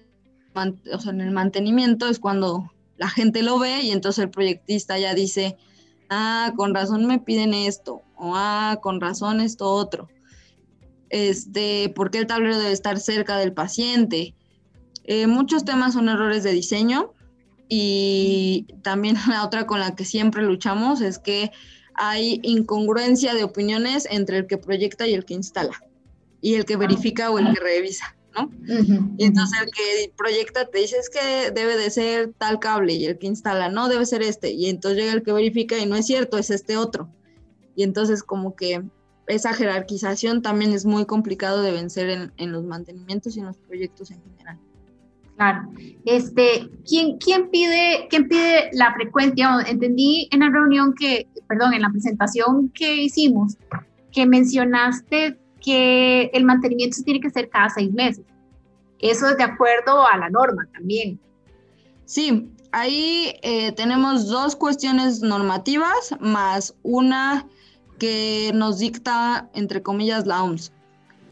o 0.55 0.99
sea, 1.01 1.13
en 1.13 1.21
el 1.21 1.33
mantenimiento 1.33 2.09
es 2.09 2.21
cuando 2.21 2.71
la 2.99 3.09
gente 3.09 3.43
lo 3.43 3.59
ve 3.59 3.81
y 3.81 3.91
entonces 3.91 4.23
el 4.23 4.31
proyectista 4.31 4.97
ya 4.99 5.13
dice, 5.13 5.57
ah, 6.13 6.53
con 6.57 6.75
razón 6.75 7.07
me 7.07 7.19
piden 7.19 7.55
esto, 7.55 8.03
o 8.17 8.33
ah, 8.35 8.79
con 8.83 9.01
razón 9.01 9.41
esto 9.41 9.71
otro. 9.71 10.09
Este, 11.09 11.93
¿por 11.95 12.11
qué 12.11 12.19
el 12.19 12.27
tablero 12.27 12.59
debe 12.59 12.73
estar 12.73 12.99
cerca 13.01 13.37
del 13.39 13.53
paciente? 13.53 14.35
Eh, 15.05 15.27
muchos 15.27 15.65
temas 15.65 15.95
son 15.95 16.09
errores 16.09 16.43
de 16.43 16.53
diseño 16.53 17.13
y 17.69 18.67
también 18.83 19.17
la 19.29 19.45
otra 19.45 19.67
con 19.67 19.81
la 19.81 19.95
que 19.95 20.05
siempre 20.05 20.43
luchamos 20.43 21.01
es 21.01 21.19
que 21.19 21.51
hay 21.95 22.41
incongruencia 22.43 23.35
de 23.35 23.45
opiniones 23.45 24.07
entre 24.11 24.39
el 24.39 24.47
que 24.47 24.59
proyecta 24.59 25.07
y 25.07 25.15
el 25.15 25.25
que 25.25 25.35
instala, 25.35 25.83
y 26.41 26.55
el 26.55 26.65
que 26.65 26.77
verifica 26.77 27.31
o 27.31 27.39
el 27.39 27.53
que 27.53 27.61
revisa. 27.61 28.17
¿No? 28.35 28.51
Y 29.19 29.25
entonces 29.25 29.61
el 29.63 29.71
que 29.71 30.13
proyecta 30.17 30.67
te 30.67 30.79
dice 30.79 30.97
es 30.97 31.11
que 31.11 31.51
debe 31.51 31.77
de 31.77 31.91
ser 31.91 32.33
tal 32.39 32.59
cable 32.59 32.95
y 32.95 33.07
el 33.07 33.19
que 33.19 33.27
instala, 33.27 33.69
no, 33.69 33.89
debe 33.89 34.07
ser 34.07 34.23
este. 34.23 34.51
Y 34.51 34.69
entonces 34.69 35.01
llega 35.01 35.13
el 35.13 35.23
que 35.23 35.33
verifica 35.33 35.79
y 35.79 35.87
no 35.87 35.97
es 35.97 36.07
cierto, 36.07 36.39
es 36.39 36.51
este 36.51 36.77
otro. 36.77 37.09
Y 37.75 37.83
entonces 37.83 38.23
como 38.23 38.55
que 38.55 38.83
esa 39.27 39.53
jerarquización 39.53 40.43
también 40.43 40.73
es 40.73 40.85
muy 40.85 41.07
complicado 41.07 41.63
de 41.63 41.73
vencer 41.73 42.31
en, 42.37 42.53
los 42.53 42.65
mantenimientos 42.65 43.37
y 43.37 43.41
en 43.41 43.47
los 43.47 43.57
proyectos 43.57 44.11
en 44.11 44.23
general. 44.23 44.59
Claro. 45.37 45.69
Este, 46.05 46.69
¿quién, 46.87 47.19
quién, 47.19 47.49
pide, 47.51 48.07
¿Quién 48.11 48.29
pide 48.29 48.71
la 48.73 48.93
frecuencia? 48.95 49.61
Entendí 49.67 50.29
en 50.31 50.41
la 50.41 50.51
reunión 50.51 50.95
que, 50.95 51.27
perdón, 51.49 51.73
en 51.75 51.83
la 51.83 51.91
presentación 51.91 52.69
que 52.71 53.03
hicimos, 53.03 53.57
que 54.13 54.27
mencionaste 54.27 55.39
que 55.63 56.31
el 56.33 56.45
mantenimiento 56.45 56.97
se 56.97 57.05
tiene 57.05 57.21
que 57.21 57.29
hacer 57.29 57.49
cada 57.49 57.71
seis 57.71 57.93
meses. 57.93 58.25
Eso 58.99 59.29
es 59.29 59.37
de 59.37 59.45
acuerdo 59.45 60.07
a 60.07 60.17
la 60.17 60.31
norma 60.31 60.67
también. 60.73 61.19
Sí, 62.05 62.49
ahí 62.73 63.35
eh, 63.43 63.73
tenemos 63.73 64.27
dos 64.27 64.57
cuestiones 64.57 65.21
normativas 65.21 66.15
más 66.21 66.75
una 66.83 67.47
que 67.99 68.51
nos 68.55 68.79
dicta, 68.79 69.49
entre 69.55 69.83
comillas, 69.83 70.27
la 70.27 70.43
OMS. 70.43 70.73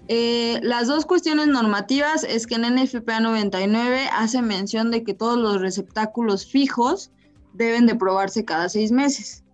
Eh, 0.09 0.59
las 0.63 0.89
dos 0.89 1.07
cuestiones 1.07 1.47
normativas 1.47 2.25
es 2.25 2.47
que 2.47 2.57
en 2.57 2.75
NFPA 2.75 3.21
99 3.21 4.09
hace 4.13 4.43
mención 4.43 4.91
de 4.91 5.05
que 5.05 5.15
todos 5.15 5.39
los 5.39 5.61
receptáculos 5.61 6.47
fijos 6.47 7.13
deben 7.53 7.87
de 7.87 7.95
probarse 7.95 8.45
cada 8.45 8.69
seis 8.69 8.91
meses. 8.91 9.45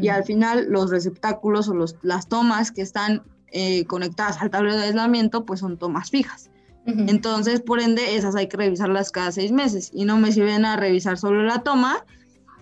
Y 0.00 0.08
al 0.08 0.24
final 0.24 0.66
los 0.68 0.90
receptáculos 0.90 1.68
o 1.68 1.74
los, 1.74 1.96
las 2.02 2.28
tomas 2.28 2.70
que 2.70 2.82
están 2.82 3.22
eh, 3.52 3.84
conectadas 3.86 4.40
al 4.40 4.50
tablero 4.50 4.76
de 4.76 4.84
aislamiento 4.84 5.44
pues 5.44 5.60
son 5.60 5.78
tomas 5.78 6.10
fijas. 6.10 6.50
Entonces, 6.86 7.60
por 7.60 7.80
ende, 7.80 8.16
esas 8.16 8.34
hay 8.34 8.48
que 8.48 8.56
revisarlas 8.56 9.10
cada 9.10 9.30
seis 9.30 9.52
meses 9.52 9.90
y 9.92 10.06
no 10.06 10.16
me 10.16 10.32
sirven 10.32 10.64
a 10.64 10.76
revisar 10.76 11.18
solo 11.18 11.42
la 11.42 11.58
toma, 11.58 12.06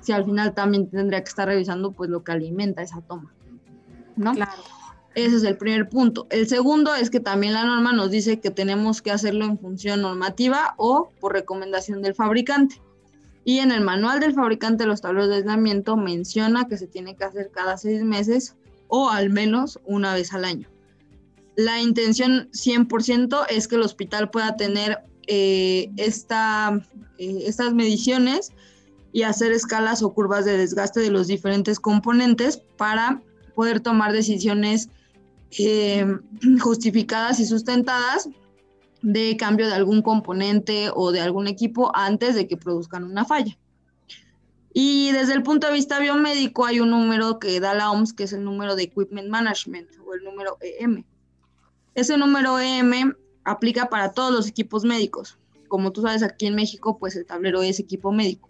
si 0.00 0.10
al 0.10 0.24
final 0.24 0.52
también 0.52 0.90
tendría 0.90 1.22
que 1.22 1.28
estar 1.28 1.46
revisando 1.46 1.92
pues 1.92 2.10
lo 2.10 2.24
que 2.24 2.32
alimenta 2.32 2.82
esa 2.82 3.00
toma. 3.02 3.32
¿No? 4.16 4.32
Claro. 4.32 4.62
Ese 5.14 5.36
es 5.36 5.44
el 5.44 5.56
primer 5.56 5.88
punto. 5.88 6.26
El 6.30 6.48
segundo 6.48 6.94
es 6.94 7.08
que 7.08 7.20
también 7.20 7.52
la 7.54 7.64
norma 7.64 7.92
nos 7.92 8.10
dice 8.10 8.40
que 8.40 8.50
tenemos 8.50 9.00
que 9.00 9.12
hacerlo 9.12 9.44
en 9.44 9.58
función 9.58 10.02
normativa 10.02 10.74
o 10.76 11.10
por 11.20 11.32
recomendación 11.32 12.02
del 12.02 12.14
fabricante. 12.14 12.82
Y 13.44 13.60
en 13.60 13.70
el 13.70 13.80
manual 13.80 14.18
del 14.18 14.34
fabricante 14.34 14.82
de 14.84 14.88
los 14.88 15.02
tableros 15.02 15.28
de 15.28 15.36
aislamiento 15.36 15.96
menciona 15.96 16.66
que 16.66 16.76
se 16.76 16.88
tiene 16.88 17.14
que 17.14 17.24
hacer 17.24 17.50
cada 17.50 17.78
seis 17.78 18.02
meses 18.02 18.56
o 18.88 19.08
al 19.08 19.30
menos 19.30 19.78
una 19.84 20.14
vez 20.14 20.34
al 20.34 20.44
año. 20.44 20.68
La 21.56 21.80
intención 21.80 22.50
100% 22.52 23.46
es 23.48 23.66
que 23.66 23.76
el 23.76 23.82
hospital 23.82 24.30
pueda 24.30 24.56
tener 24.56 24.98
eh, 25.26 25.90
esta, 25.96 26.80
eh, 27.18 27.42
estas 27.46 27.74
mediciones 27.74 28.52
y 29.12 29.22
hacer 29.22 29.52
escalas 29.52 30.02
o 30.02 30.12
curvas 30.12 30.44
de 30.44 30.58
desgaste 30.58 31.00
de 31.00 31.10
los 31.10 31.26
diferentes 31.26 31.80
componentes 31.80 32.58
para 32.76 33.22
poder 33.54 33.80
tomar 33.80 34.12
decisiones 34.12 34.90
eh, 35.58 36.06
justificadas 36.60 37.40
y 37.40 37.46
sustentadas 37.46 38.28
de 39.00 39.36
cambio 39.38 39.66
de 39.66 39.74
algún 39.74 40.02
componente 40.02 40.90
o 40.94 41.12
de 41.12 41.20
algún 41.20 41.46
equipo 41.46 41.90
antes 41.94 42.34
de 42.34 42.46
que 42.46 42.56
produzcan 42.56 43.04
una 43.04 43.24
falla. 43.24 43.56
Y 44.74 45.10
desde 45.12 45.32
el 45.32 45.42
punto 45.42 45.68
de 45.68 45.72
vista 45.72 45.98
biomédico 45.98 46.66
hay 46.66 46.80
un 46.80 46.90
número 46.90 47.38
que 47.38 47.58
da 47.60 47.72
la 47.72 47.90
OMS, 47.90 48.12
que 48.12 48.24
es 48.24 48.34
el 48.34 48.44
número 48.44 48.76
de 48.76 48.82
Equipment 48.82 49.30
Management 49.30 49.88
o 50.04 50.14
el 50.14 50.22
número 50.22 50.58
EM. 50.60 51.02
Ese 51.96 52.16
número 52.16 52.60
EM 52.60 53.14
aplica 53.44 53.88
para 53.88 54.12
todos 54.12 54.32
los 54.32 54.46
equipos 54.46 54.84
médicos. 54.84 55.38
Como 55.66 55.92
tú 55.92 56.02
sabes, 56.02 56.22
aquí 56.22 56.46
en 56.46 56.54
México, 56.54 56.98
pues 56.98 57.16
el 57.16 57.26
tablero 57.26 57.62
es 57.62 57.80
equipo 57.80 58.12
médico. 58.12 58.48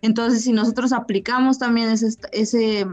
Entonces, 0.00 0.44
si 0.44 0.52
nosotros 0.52 0.92
aplicamos 0.92 1.58
también 1.58 1.90
ese, 1.90 2.16
ese 2.32 2.86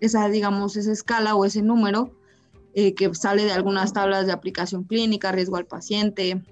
esa, 0.00 0.28
digamos, 0.28 0.76
esa 0.76 0.90
escala 0.90 1.36
o 1.36 1.44
ese 1.44 1.62
número, 1.62 2.10
eh, 2.74 2.94
que 2.94 3.14
sale 3.14 3.44
de 3.44 3.52
algunas 3.52 3.92
tablas 3.92 4.26
de 4.26 4.32
aplicación 4.32 4.82
clínica, 4.84 5.30
riesgo 5.30 5.56
al 5.56 5.66
paciente 5.66 6.42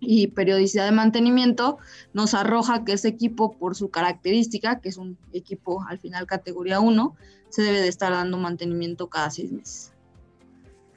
y 0.00 0.28
periodicidad 0.28 0.86
de 0.86 0.92
mantenimiento, 0.92 1.78
nos 2.14 2.32
arroja 2.32 2.84
que 2.84 2.92
ese 2.92 3.08
equipo, 3.08 3.58
por 3.58 3.74
su 3.74 3.90
característica, 3.90 4.80
que 4.80 4.88
es 4.88 4.96
un 4.96 5.18
equipo 5.32 5.84
al 5.86 5.98
final 5.98 6.26
categoría 6.26 6.78
1, 6.78 7.14
se 7.48 7.62
debe 7.62 7.80
de 7.80 7.88
estar 7.88 8.12
dando 8.12 8.38
mantenimiento 8.38 9.08
cada 9.08 9.30
seis 9.30 9.52
meses. 9.52 9.92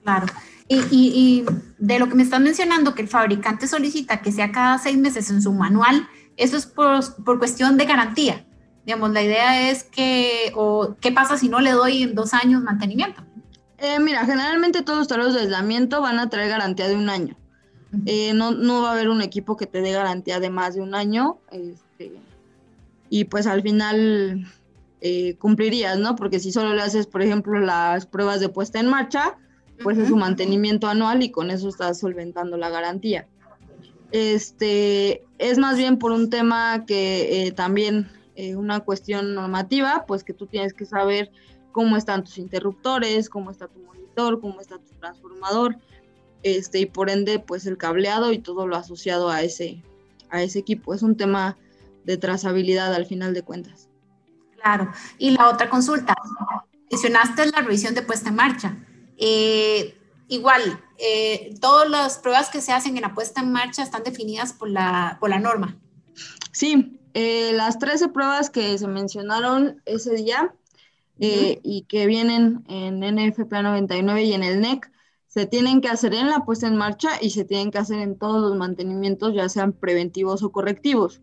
Claro. 0.03 0.27
Y, 0.67 0.79
y, 0.89 1.45
de 1.79 1.99
lo 1.99 2.07
que 2.07 2.15
me 2.15 2.23
están 2.23 2.43
mencionando, 2.43 2.95
que 2.95 3.01
el 3.01 3.09
fabricante 3.09 3.67
solicita 3.67 4.21
que 4.21 4.31
sea 4.31 4.51
cada 4.51 4.77
seis 4.77 4.97
meses 4.97 5.29
en 5.29 5.41
su 5.41 5.51
manual, 5.51 6.07
eso 6.37 6.55
es 6.55 6.65
por, 6.65 6.99
por 7.23 7.39
cuestión 7.39 7.77
de 7.77 7.85
garantía. 7.85 8.45
Digamos, 8.85 9.11
la 9.11 9.21
idea 9.21 9.69
es 9.69 9.83
que, 9.83 10.53
o 10.55 10.95
qué 11.01 11.11
pasa 11.11 11.37
si 11.37 11.49
no 11.49 11.59
le 11.59 11.71
doy 11.71 12.03
en 12.03 12.15
dos 12.15 12.33
años 12.33 12.63
mantenimiento. 12.63 13.21
Eh, 13.77 13.99
mira, 13.99 14.25
generalmente 14.25 14.81
todos 14.81 14.99
los 14.99 15.07
tableros 15.07 15.33
de 15.33 15.41
aislamiento 15.41 16.01
van 16.01 16.19
a 16.19 16.29
traer 16.29 16.49
garantía 16.49 16.87
de 16.87 16.95
un 16.95 17.09
año. 17.09 17.35
Eh, 18.05 18.33
no, 18.33 18.51
no, 18.51 18.83
va 18.83 18.89
a 18.89 18.93
haber 18.93 19.09
un 19.09 19.21
equipo 19.21 19.57
que 19.57 19.65
te 19.65 19.81
dé 19.81 19.91
garantía 19.91 20.39
de 20.39 20.49
más 20.49 20.75
de 20.75 20.81
un 20.81 20.95
año. 20.95 21.39
Este, 21.51 22.13
y 23.09 23.25
pues 23.25 23.45
al 23.47 23.61
final 23.61 24.47
eh, 25.01 25.35
cumplirías, 25.37 25.97
¿no? 25.97 26.15
Porque 26.15 26.39
si 26.39 26.51
solo 26.51 26.73
le 26.73 26.81
haces, 26.81 27.07
por 27.07 27.21
ejemplo, 27.21 27.59
las 27.59 28.05
pruebas 28.05 28.39
de 28.39 28.49
puesta 28.49 28.79
en 28.79 28.87
marcha, 28.87 29.35
pues 29.83 29.97
es 29.97 30.11
un 30.11 30.19
mantenimiento 30.19 30.87
anual 30.87 31.23
y 31.23 31.31
con 31.31 31.51
eso 31.51 31.69
estás 31.69 31.99
solventando 31.99 32.57
la 32.57 32.69
garantía. 32.69 33.27
Este, 34.11 35.23
es 35.37 35.57
más 35.57 35.77
bien 35.77 35.97
por 35.97 36.11
un 36.11 36.29
tema 36.29 36.85
que 36.85 37.53
también, 37.55 38.09
una 38.55 38.79
cuestión 38.81 39.35
normativa, 39.35 40.05
pues 40.07 40.23
que 40.23 40.33
tú 40.33 40.47
tienes 40.47 40.73
que 40.73 40.85
saber 40.85 41.31
cómo 41.71 41.97
están 41.97 42.23
tus 42.23 42.37
interruptores, 42.37 43.29
cómo 43.29 43.51
está 43.51 43.67
tu 43.67 43.79
monitor, 43.79 44.39
cómo 44.41 44.59
está 44.59 44.77
tu 44.77 44.93
transformador, 44.99 45.77
este, 46.43 46.79
y 46.79 46.85
por 46.85 47.09
ende, 47.09 47.39
pues 47.39 47.65
el 47.65 47.77
cableado 47.77 48.31
y 48.31 48.39
todo 48.39 48.67
lo 48.67 48.75
asociado 48.75 49.29
a 49.29 49.41
ese, 49.41 49.83
a 50.29 50.41
ese 50.41 50.59
equipo. 50.59 50.93
Es 50.93 51.03
un 51.03 51.15
tema 51.15 51.57
de 52.03 52.17
trazabilidad 52.17 52.93
al 52.93 53.05
final 53.05 53.33
de 53.33 53.43
cuentas. 53.43 53.89
Claro. 54.55 54.91
Y 55.17 55.31
la 55.31 55.49
otra 55.49 55.69
consulta, 55.69 56.15
mencionaste 56.89 57.45
la 57.47 57.61
revisión 57.61 57.93
de 57.93 58.01
puesta 58.01 58.29
en 58.29 58.35
marcha. 58.35 58.77
Eh, 59.21 59.95
igual, 60.27 60.61
eh, 60.97 61.55
todas 61.61 61.89
las 61.89 62.17
pruebas 62.17 62.49
que 62.49 62.59
se 62.59 62.73
hacen 62.73 62.97
en 62.97 63.03
la 63.03 63.13
puesta 63.13 63.41
en 63.41 63.51
marcha 63.51 63.83
están 63.83 64.03
definidas 64.03 64.51
por 64.51 64.69
la, 64.69 65.17
por 65.19 65.29
la 65.29 65.39
norma. 65.39 65.77
Sí, 66.51 66.99
eh, 67.13 67.53
las 67.53 67.79
13 67.79 68.09
pruebas 68.09 68.49
que 68.49 68.77
se 68.77 68.87
mencionaron 68.87 69.81
ese 69.85 70.15
día 70.15 70.53
eh, 71.19 71.59
y 71.63 71.83
que 71.83 72.07
vienen 72.07 72.63
en 72.67 72.99
NFPA 72.99 73.61
99 73.61 74.23
y 74.23 74.33
en 74.33 74.43
el 74.43 74.59
NEC, 74.59 74.91
se 75.27 75.45
tienen 75.45 75.81
que 75.81 75.87
hacer 75.87 76.13
en 76.13 76.29
la 76.29 76.45
puesta 76.45 76.67
en 76.67 76.75
marcha 76.75 77.11
y 77.21 77.29
se 77.29 77.45
tienen 77.45 77.71
que 77.71 77.77
hacer 77.77 77.99
en 77.99 78.17
todos 78.17 78.41
los 78.41 78.57
mantenimientos, 78.57 79.33
ya 79.33 79.47
sean 79.47 79.71
preventivos 79.71 80.43
o 80.43 80.51
correctivos. 80.51 81.21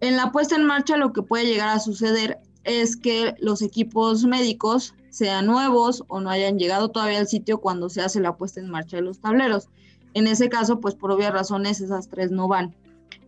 En 0.00 0.16
la 0.16 0.32
puesta 0.32 0.56
en 0.56 0.64
marcha 0.64 0.96
lo 0.96 1.12
que 1.12 1.22
puede 1.22 1.46
llegar 1.46 1.68
a 1.68 1.78
suceder 1.78 2.40
es 2.64 2.96
que 2.96 3.34
los 3.38 3.62
equipos 3.62 4.24
médicos 4.24 4.94
sean 5.12 5.44
nuevos 5.44 6.04
o 6.08 6.20
no 6.20 6.30
hayan 6.30 6.58
llegado 6.58 6.88
todavía 6.88 7.18
al 7.18 7.28
sitio 7.28 7.60
cuando 7.60 7.90
se 7.90 8.00
hace 8.00 8.18
la 8.18 8.34
puesta 8.36 8.60
en 8.60 8.70
marcha 8.70 8.96
de 8.96 9.02
los 9.02 9.20
tableros. 9.20 9.68
En 10.14 10.26
ese 10.26 10.48
caso, 10.48 10.80
pues 10.80 10.94
por 10.94 11.10
obvias 11.10 11.32
razones 11.32 11.80
esas 11.80 12.08
tres 12.08 12.30
no 12.30 12.48
van. 12.48 12.74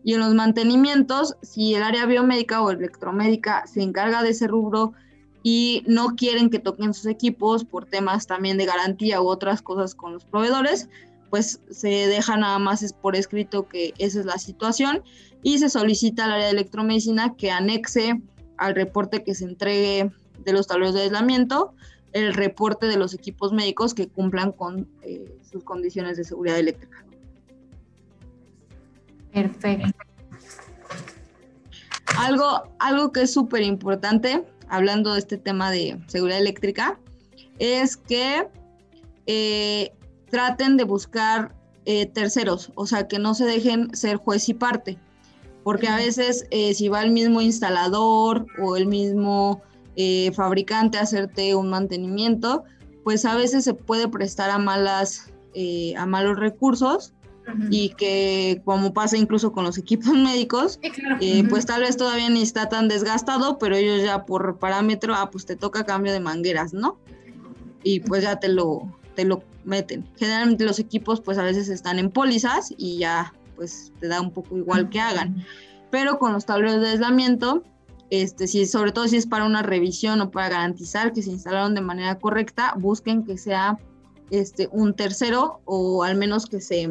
Y 0.03 0.15
en 0.15 0.19
los 0.19 0.33
mantenimientos, 0.33 1.35
si 1.43 1.75
el 1.75 1.83
área 1.83 2.07
biomédica 2.07 2.61
o 2.61 2.71
electromédica 2.71 3.67
se 3.67 3.83
encarga 3.83 4.23
de 4.23 4.29
ese 4.29 4.47
rubro 4.47 4.93
y 5.43 5.83
no 5.85 6.15
quieren 6.15 6.49
que 6.49 6.57
toquen 6.57 6.95
sus 6.95 7.05
equipos 7.05 7.63
por 7.63 7.85
temas 7.85 8.25
también 8.25 8.57
de 8.57 8.65
garantía 8.65 9.21
u 9.21 9.27
otras 9.27 9.61
cosas 9.61 9.93
con 9.93 10.13
los 10.13 10.25
proveedores, 10.25 10.89
pues 11.29 11.59
se 11.69 12.07
deja 12.07 12.35
nada 12.35 12.57
más 12.57 12.93
por 12.93 13.15
escrito 13.15 13.67
que 13.67 13.93
esa 13.99 14.21
es 14.21 14.25
la 14.25 14.39
situación 14.39 15.03
y 15.43 15.59
se 15.59 15.69
solicita 15.69 16.25
al 16.25 16.31
área 16.31 16.45
de 16.45 16.53
electromedicina 16.53 17.35
que 17.35 17.51
anexe 17.51 18.19
al 18.57 18.75
reporte 18.75 19.23
que 19.23 19.35
se 19.35 19.45
entregue 19.45 20.11
de 20.43 20.53
los 20.53 20.67
tableros 20.67 20.93
de 20.93 21.01
aislamiento 21.01 21.73
el 22.15 22.33
reporte 22.33 22.87
de 22.87 22.95
los 22.95 23.13
equipos 23.13 23.51
médicos 23.51 23.93
que 23.93 24.07
cumplan 24.07 24.53
con 24.53 24.87
eh, 25.01 25.37
sus 25.51 25.65
condiciones 25.65 26.15
de 26.15 26.23
seguridad 26.23 26.57
eléctrica. 26.57 27.03
Perfecto. 29.33 29.89
Algo, 32.17 32.63
algo 32.79 33.11
que 33.11 33.23
es 33.23 33.33
súper 33.33 33.63
importante 33.63 34.45
hablando 34.69 35.13
de 35.13 35.19
este 35.19 35.37
tema 35.37 35.71
de 35.71 35.99
seguridad 36.07 36.39
eléctrica, 36.39 36.97
es 37.59 37.97
que 37.97 38.47
eh, 39.25 39.91
traten 40.29 40.77
de 40.77 40.85
buscar 40.85 41.53
eh, 41.83 42.05
terceros, 42.05 42.71
o 42.75 42.87
sea, 42.87 43.09
que 43.09 43.19
no 43.19 43.33
se 43.33 43.43
dejen 43.43 43.93
ser 43.93 44.15
juez 44.15 44.47
y 44.47 44.53
parte, 44.53 44.97
porque 45.65 45.89
a 45.89 45.97
veces 45.97 46.45
eh, 46.51 46.73
si 46.73 46.87
va 46.87 47.03
el 47.03 47.11
mismo 47.11 47.41
instalador 47.41 48.45
o 48.61 48.77
el 48.77 48.87
mismo 48.87 49.61
fabricante 50.33 50.97
a 50.97 51.01
hacerte 51.01 51.55
un 51.55 51.69
mantenimiento, 51.69 52.65
pues 53.05 53.23
a 53.23 53.33
veces 53.35 53.63
se 53.63 53.73
puede 53.73 54.09
prestar 54.09 54.49
a 54.49 54.57
malas, 54.57 55.31
a 55.97 56.05
malos 56.05 56.37
recursos 56.37 57.13
y 57.69 57.89
que 57.89 58.61
como 58.65 58.93
pasa 58.93 59.17
incluso 59.17 59.51
con 59.51 59.63
los 59.63 59.77
equipos 59.77 60.07
médicos, 60.13 60.79
eh, 61.21 61.43
pues 61.49 61.65
tal 61.65 61.81
vez 61.81 61.97
todavía 61.97 62.29
ni 62.29 62.41
está 62.41 62.69
tan 62.69 62.87
desgastado, 62.87 63.57
pero 63.57 63.75
ellos 63.75 64.03
ya 64.03 64.25
por 64.25 64.57
parámetro, 64.57 65.13
ah, 65.15 65.29
pues 65.31 65.45
te 65.45 65.55
toca 65.55 65.85
cambio 65.85 66.11
de 66.13 66.19
mangueras, 66.19 66.73
¿no? 66.73 66.97
Y 67.83 67.99
pues 68.01 68.23
ya 68.23 68.39
te 68.39 68.49
lo, 68.49 68.91
te 69.15 69.25
lo 69.25 69.43
meten. 69.63 70.07
Generalmente 70.17 70.65
los 70.65 70.79
equipos 70.79 71.21
pues 71.21 71.37
a 71.37 71.43
veces 71.43 71.69
están 71.69 71.99
en 71.99 72.09
pólizas 72.09 72.73
y 72.77 72.97
ya 72.97 73.33
pues 73.55 73.91
te 73.99 74.07
da 74.07 74.21
un 74.21 74.31
poco 74.31 74.57
igual 74.57 74.89
que 74.89 74.99
hagan. 74.99 75.45
Pero 75.91 76.19
con 76.19 76.33
los 76.33 76.45
tableros 76.45 76.81
de 76.81 76.89
aislamiento, 76.89 77.63
este, 78.09 78.47
si, 78.47 78.65
sobre 78.65 78.91
todo 78.91 79.07
si 79.07 79.17
es 79.17 79.25
para 79.25 79.45
una 79.45 79.61
revisión 79.61 80.21
o 80.21 80.31
para 80.31 80.49
garantizar 80.49 81.13
que 81.13 81.21
se 81.21 81.31
instalaron 81.31 81.73
de 81.73 81.81
manera 81.81 82.19
correcta, 82.19 82.73
busquen 82.77 83.23
que 83.23 83.37
sea 83.37 83.79
este, 84.29 84.69
un 84.71 84.93
tercero 84.93 85.61
o 85.65 86.03
al 86.03 86.15
menos 86.15 86.45
que 86.45 86.61
se, 86.61 86.89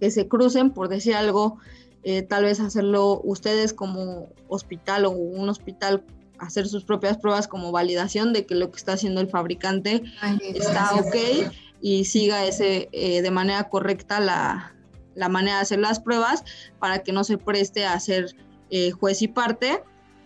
que 0.00 0.10
se 0.10 0.28
crucen, 0.28 0.70
por 0.70 0.88
decir 0.88 1.14
algo, 1.14 1.58
eh, 2.04 2.22
tal 2.22 2.44
vez 2.44 2.58
hacerlo 2.58 3.20
ustedes 3.22 3.72
como 3.72 4.28
hospital 4.48 5.04
o 5.04 5.10
un 5.10 5.48
hospital, 5.48 6.04
hacer 6.38 6.66
sus 6.66 6.84
propias 6.84 7.16
pruebas 7.18 7.46
como 7.46 7.70
validación 7.70 8.32
de 8.32 8.44
que 8.44 8.56
lo 8.56 8.70
que 8.70 8.78
está 8.78 8.94
haciendo 8.94 9.20
el 9.20 9.28
fabricante 9.28 10.02
está 10.40 10.94
ok 10.96 11.52
y 11.80 12.04
siga 12.04 12.44
ese 12.44 12.88
eh, 12.90 13.22
de 13.22 13.30
manera 13.30 13.68
correcta 13.68 14.18
la, 14.18 14.74
la, 15.14 15.28
manera 15.28 15.56
de 15.56 15.62
hacer 15.62 15.78
las 15.78 16.00
pruebas 16.00 16.44
para 16.78 17.02
que 17.02 17.12
no 17.12 17.24
se 17.24 17.38
preste 17.38 17.84
a 17.84 17.98
ser 18.00 18.34
eh, 18.70 18.90
juez 18.90 19.22
y 19.22 19.28
parte 19.28 19.82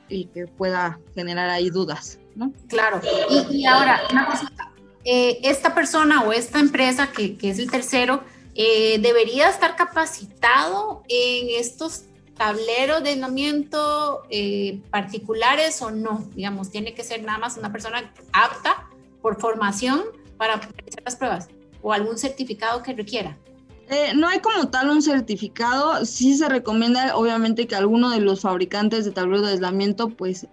y 0.08 0.26
que 0.26 0.46
pueda 0.46 0.98
generar 1.14 1.50
ahí 1.50 1.70
dudas. 1.70 2.18
¿no? 2.34 2.52
Claro, 2.68 3.00
y, 3.50 3.64
ahora, 3.64 4.02
una 4.10 4.26
cosita, 4.26 4.72
esta 5.04 5.74
persona 5.74 6.22
o 6.22 6.32
esta 6.32 6.60
empresa 6.60 7.10
que, 7.12 7.36
que 7.36 7.50
es 7.50 7.58
el 7.58 7.70
tercero, 7.70 8.22
eh, 8.58 8.98
debería 9.00 9.50
estar 9.50 9.76
capacitado 9.76 11.02
en 11.10 11.60
estos 11.60 12.04
tableros 12.38 13.04
de 13.04 13.22
eh, 14.30 14.80
particulares 14.90 15.82
o 15.82 15.90
no, 15.90 16.24
digamos, 16.34 16.70
tiene 16.70 16.94
que 16.94 17.04
ser 17.04 17.22
nada 17.22 17.36
más 17.36 17.58
una 17.58 17.70
persona 17.70 18.10
apta 18.32 18.88
por 19.20 19.38
formación 19.38 20.04
para 20.38 20.56
realizar 20.56 21.02
las 21.04 21.16
pruebas 21.16 21.48
o 21.82 21.92
algún 21.92 22.16
certificado 22.16 22.82
que 22.82 22.94
requiera. 22.94 23.36
Eh, 23.88 24.14
no 24.16 24.26
hay 24.26 24.40
como 24.40 24.68
tal 24.68 24.90
un 24.90 25.00
certificado, 25.00 26.04
sí 26.04 26.36
se 26.36 26.48
recomienda 26.48 27.16
obviamente 27.16 27.66
que 27.68 27.76
alguno 27.76 28.10
de 28.10 28.20
los 28.20 28.40
fabricantes 28.40 29.04
de 29.04 29.12
tableros 29.12 29.46
de 29.46 29.52
aislamiento 29.52 30.08
pues 30.08 30.48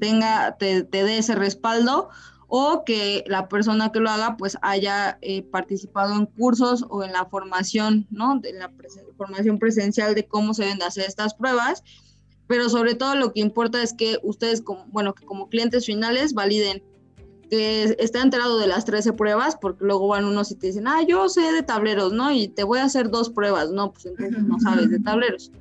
tenga, 0.00 0.56
te, 0.58 0.82
te 0.82 1.04
dé 1.04 1.18
ese 1.18 1.36
respaldo 1.36 2.08
o 2.48 2.84
que 2.84 3.24
la 3.26 3.48
persona 3.48 3.90
que 3.90 4.00
lo 4.00 4.10
haga 4.10 4.36
pues 4.36 4.56
haya 4.62 5.18
eh, 5.20 5.42
participado 5.42 6.14
en 6.14 6.26
cursos 6.26 6.84
o 6.88 7.02
en 7.02 7.12
la 7.12 7.26
formación, 7.26 8.06
¿no? 8.10 8.38
De 8.38 8.52
la 8.52 8.70
formación 9.16 9.58
presencial 9.58 10.14
de 10.14 10.26
cómo 10.26 10.54
se 10.54 10.62
deben 10.62 10.78
de 10.78 10.84
hacer 10.84 11.04
estas 11.06 11.34
pruebas, 11.34 11.82
pero 12.46 12.68
sobre 12.68 12.94
todo 12.94 13.16
lo 13.16 13.32
que 13.32 13.40
importa 13.40 13.82
es 13.82 13.92
que 13.92 14.18
ustedes, 14.22 14.62
como, 14.62 14.86
bueno, 14.86 15.14
que 15.14 15.24
como 15.24 15.48
clientes 15.48 15.86
finales 15.86 16.34
validen 16.34 16.82
que 17.50 17.96
esté 17.98 18.18
enterado 18.18 18.58
de 18.58 18.66
las 18.66 18.84
13 18.84 19.12
pruebas, 19.12 19.56
porque 19.60 19.84
luego 19.84 20.08
van 20.08 20.24
unos 20.24 20.50
y 20.50 20.56
te 20.56 20.68
dicen, 20.68 20.88
ah, 20.88 21.02
yo 21.06 21.28
sé 21.28 21.52
de 21.52 21.62
tableros, 21.62 22.12
¿no? 22.12 22.30
Y 22.32 22.48
te 22.48 22.64
voy 22.64 22.80
a 22.80 22.84
hacer 22.84 23.10
dos 23.10 23.30
pruebas, 23.30 23.70
¿no? 23.70 23.92
Pues 23.92 24.06
entonces 24.06 24.42
no 24.42 24.58
sabes 24.58 24.90
de 24.90 24.98
tableros. 25.00 25.52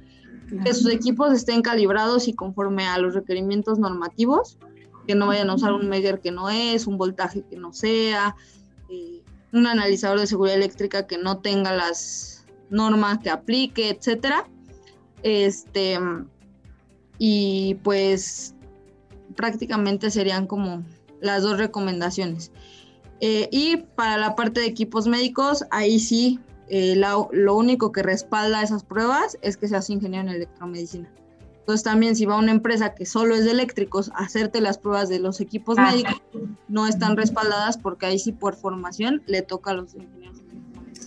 Que 0.64 0.74
sus 0.74 0.92
equipos 0.92 1.34
estén 1.34 1.62
calibrados 1.62 2.28
y 2.28 2.34
conforme 2.34 2.86
a 2.86 2.98
los 3.00 3.14
requerimientos 3.14 3.80
normativos 3.80 4.58
que 5.06 5.16
no 5.16 5.28
vayan 5.28 5.50
a 5.50 5.56
usar 5.56 5.74
un 5.74 5.88
Megger 5.88 6.20
que 6.20 6.32
no 6.32 6.50
es, 6.50 6.88
un 6.88 6.98
voltaje 6.98 7.44
que 7.50 7.56
no 7.56 7.74
sea, 7.74 8.36
eh, 8.90 9.22
un 9.54 9.68
analizador 9.68 10.20
de 10.20 10.28
seguridad 10.28 10.56
eléctrica 10.58 11.08
que 11.08 11.18
no 11.18 11.40
tenga 11.40 11.74
las 11.74 12.46
normas 12.70 13.20
que 13.20 13.30
aplique, 13.30 13.90
etcétera. 13.90 14.48
Este, 15.24 16.00
y 17.18 17.76
pues 17.84 18.56
prácticamente 19.36 20.12
serían 20.12 20.48
como 20.48 20.84
las 21.22 21.44
dos 21.44 21.58
recomendaciones. 21.58 22.52
Eh, 23.22 23.48
y 23.52 23.78
para 23.96 24.18
la 24.18 24.36
parte 24.36 24.60
de 24.60 24.68
equipos 24.68 25.08
médicos, 25.08 25.64
ahí 25.72 26.00
sí, 26.00 26.40
eh, 26.68 26.96
lo 26.96 27.56
único 27.56 27.92
que 27.92 28.04
respalda 28.04 28.62
esas 28.62 28.84
pruebas 28.84 29.38
es 29.42 29.58
que 29.58 29.68
seas 29.68 29.90
ingeniero 29.90 30.28
en 30.28 30.36
electromedicina. 30.36 31.10
Entonces 31.66 31.84
también 31.84 32.16
si 32.16 32.28
va 32.28 32.38
una 32.38 32.52
empresa 32.52 32.94
que 32.94 33.08
solo 33.08 33.34
es 33.34 33.44
de 33.44 33.50
eléctricos 33.50 34.12
a 34.12 34.26
hacerte 34.26 34.62
las 34.62 34.78
pruebas 34.78 35.10
de 35.10 35.18
los 35.18 35.42
equipos 35.42 35.78
médicos, 35.78 36.22
no 36.68 36.86
están 36.86 37.18
respaldadas 37.18 37.80
porque 37.80 38.06
ahí 38.06 38.20
sí 38.20 38.32
por 38.32 38.56
formación 38.56 39.24
le 39.26 39.42
toca 39.42 39.72
a 39.72 39.74
los 39.74 39.96
ingenieros. 39.96 40.38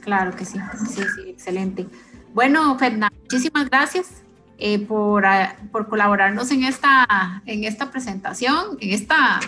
Claro 0.00 0.34
que 0.34 0.44
sí, 0.44 0.58
sí, 0.88 1.02
sí, 1.14 1.30
excelente. 1.30 1.86
Bueno, 2.34 2.76
Fernanda, 2.76 3.12
muchísimas 3.20 3.70
gracias 3.70 4.24
eh, 4.58 4.80
por, 4.80 5.24
ah, 5.26 5.54
por, 5.70 5.88
colaborarnos 5.88 6.50
en 6.50 6.64
esta, 6.64 7.40
en 7.46 7.62
esta 7.62 7.92
presentación, 7.92 8.78
en 8.80 8.90
esta 8.90 9.38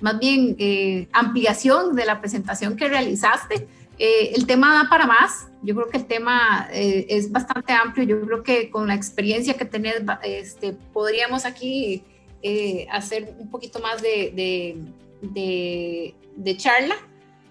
más 0.00 0.18
bien 0.18 0.56
eh, 0.58 1.08
ampliación 1.12 1.94
de 1.94 2.04
la 2.04 2.20
presentación 2.20 2.76
que 2.76 2.88
realizaste. 2.88 3.66
Eh, 3.98 4.32
el 4.34 4.46
tema 4.46 4.74
da 4.74 4.90
para 4.90 5.06
más, 5.06 5.48
yo 5.62 5.74
creo 5.74 5.88
que 5.88 5.96
el 5.96 6.06
tema 6.06 6.68
eh, 6.70 7.06
es 7.08 7.32
bastante 7.32 7.72
amplio, 7.72 8.04
yo 8.04 8.20
creo 8.20 8.42
que 8.42 8.68
con 8.68 8.88
la 8.88 8.94
experiencia 8.94 9.54
que 9.54 9.64
tenés 9.64 10.02
este, 10.22 10.74
podríamos 10.92 11.46
aquí 11.46 12.04
eh, 12.42 12.86
hacer 12.90 13.34
un 13.38 13.48
poquito 13.50 13.80
más 13.80 14.02
de, 14.02 14.84
de, 15.22 16.56
charla, 16.58 16.94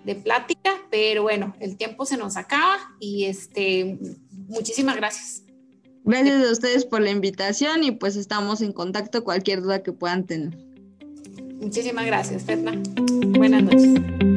de 0.03 0.15
plática, 0.15 0.71
pero 0.91 1.23
bueno, 1.23 1.55
el 1.59 1.77
tiempo 1.77 2.05
se 2.05 2.15
nos 2.15 2.37
acaba 2.37 2.95
y 2.99 3.25
este, 3.25 3.97
muchísimas 4.47 4.95
gracias. 4.95 5.41
Gracias 6.03 6.47
a 6.47 6.51
ustedes 6.51 6.85
por 6.85 7.01
la 7.01 7.09
invitación 7.09 7.83
y 7.83 7.91
pues 7.91 8.15
estamos 8.15 8.61
en 8.61 8.71
contacto 8.71 9.23
cualquier 9.23 9.63
duda 9.63 9.81
que 9.81 9.91
puedan 9.91 10.27
tener. 10.27 10.55
Muchísimas 11.65 12.05
gracias, 12.05 12.43
Fernanda. 12.43 12.91
Buenas 13.39 13.63
noches. 13.63 14.34